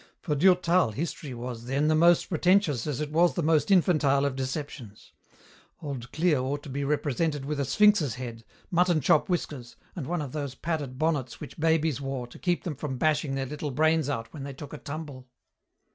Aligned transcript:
For 0.19 0.33
Durtal 0.33 0.93
history 0.93 1.35
was, 1.35 1.65
then, 1.65 1.87
the 1.87 1.93
most 1.93 2.25
pretentious 2.25 2.87
as 2.87 3.01
it 3.01 3.11
was 3.11 3.35
the 3.35 3.43
most 3.43 3.69
infantile 3.69 4.25
of 4.25 4.35
deceptions. 4.35 5.11
Old 5.79 6.11
Clio 6.11 6.43
ought 6.43 6.63
to 6.63 6.69
be 6.69 6.83
represented 6.83 7.45
with 7.45 7.59
a 7.59 7.65
sphinx's 7.65 8.15
head, 8.15 8.43
mutton 8.71 8.99
chop 8.99 9.29
whiskers, 9.29 9.75
and 9.95 10.07
one 10.07 10.23
of 10.23 10.31
those 10.31 10.55
padded 10.55 10.97
bonnets 10.97 11.39
which 11.39 11.59
babies 11.59 12.01
wore 12.01 12.25
to 12.25 12.39
keep 12.39 12.63
them 12.63 12.75
from 12.75 12.97
bashing 12.97 13.35
their 13.35 13.45
little 13.45 13.69
brains 13.69 14.09
out 14.09 14.33
when 14.33 14.41
they 14.41 14.53
took 14.53 14.73
a 14.73 14.79
tumble. 14.79 15.27